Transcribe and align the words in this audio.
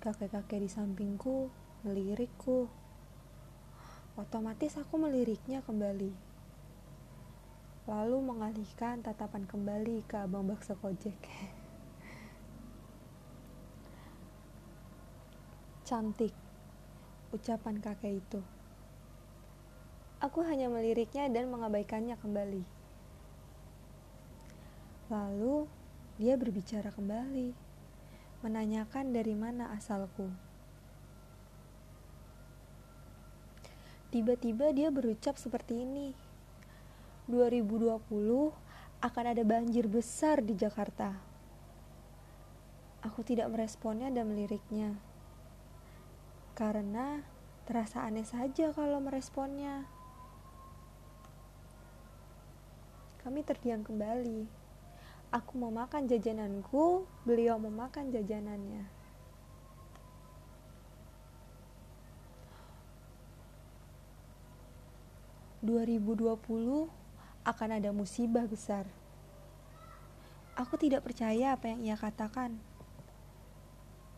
kakek-kakek 0.00 0.64
di 0.64 0.70
sampingku 0.72 1.52
melirikku. 1.84 2.72
Otomatis 4.16 4.80
aku 4.80 4.96
meliriknya 4.96 5.60
kembali 5.60 6.35
lalu 7.86 8.18
mengalihkan 8.18 8.98
tatapan 8.98 9.46
kembali 9.46 10.02
ke 10.10 10.18
abang 10.18 10.42
bakso 10.42 10.74
kojek. 10.82 11.14
Cantik, 15.86 16.34
ucapan 17.30 17.78
kakek 17.78 18.18
itu. 18.18 18.42
Aku 20.18 20.42
hanya 20.42 20.66
meliriknya 20.66 21.30
dan 21.30 21.46
mengabaikannya 21.46 22.18
kembali. 22.18 22.66
Lalu 25.06 25.70
dia 26.18 26.34
berbicara 26.34 26.90
kembali, 26.90 27.54
menanyakan 28.42 29.14
dari 29.14 29.38
mana 29.38 29.70
asalku. 29.78 30.26
Tiba-tiba 34.10 34.74
dia 34.74 34.90
berucap 34.90 35.38
seperti 35.38 35.86
ini. 35.86 36.25
2020 37.26 37.98
akan 39.02 39.24
ada 39.26 39.42
banjir 39.42 39.90
besar 39.90 40.38
di 40.46 40.54
Jakarta. 40.54 41.10
Aku 43.02 43.26
tidak 43.26 43.50
meresponnya 43.50 44.14
dan 44.14 44.30
meliriknya. 44.30 44.94
Karena 46.54 47.26
terasa 47.66 48.06
aneh 48.06 48.22
saja 48.22 48.70
kalau 48.70 49.02
meresponnya. 49.02 49.90
Kami 53.26 53.42
terdiam 53.42 53.82
kembali. 53.82 54.46
Aku 55.34 55.58
mau 55.58 55.74
makan 55.74 56.06
jajananku, 56.06 57.10
beliau 57.26 57.58
mau 57.58 57.74
makan 57.74 58.14
jajanannya. 58.14 58.86
Dua 65.58 65.82
ribu 65.82 66.14
dua 66.14 66.38
puluh 66.38 66.86
akan 67.46 67.78
ada 67.78 67.94
musibah 67.94 68.42
besar. 68.50 68.90
Aku 70.58 70.74
tidak 70.74 71.06
percaya 71.06 71.54
apa 71.54 71.70
yang 71.70 71.78
ia 71.86 71.94
katakan. 71.94 72.58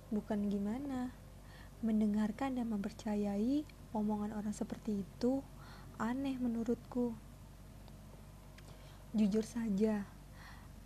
Bukan 0.09 0.49
gimana, 0.49 1.12
mendengarkan 1.84 2.56
dan 2.56 2.72
mempercayai 2.72 3.69
omongan 3.93 4.33
orang 4.33 4.56
seperti 4.56 5.05
itu 5.05 5.44
aneh 6.00 6.41
menurutku. 6.41 7.12
Jujur 9.12 9.45
saja, 9.45 10.09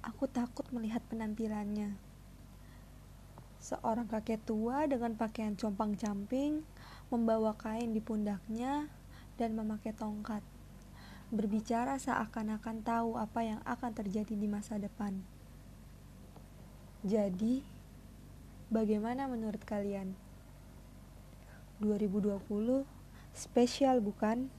aku 0.03 0.27
takut 0.27 0.67
melihat 0.75 1.05
penampilannya. 1.07 1.95
Seorang 3.63 4.11
kakek 4.11 4.43
tua 4.43 4.91
dengan 4.91 5.15
pakaian 5.15 5.55
compang-camping, 5.55 6.67
membawa 7.07 7.55
kain 7.55 7.95
di 7.95 8.03
pundaknya, 8.03 8.91
dan 9.39 9.55
memakai 9.55 9.95
tongkat 9.95 10.43
berbicara 11.33 11.97
seakan-akan 11.97 12.85
tahu 12.85 13.17
apa 13.17 13.41
yang 13.41 13.61
akan 13.65 13.91
terjadi 13.97 14.37
di 14.37 14.45
masa 14.45 14.77
depan. 14.77 15.17
Jadi, 17.01 17.65
bagaimana 18.69 19.25
menurut 19.27 19.65
kalian? 19.65 20.13
2020 21.81 22.85
spesial 23.33 24.05
bukan? 24.05 24.53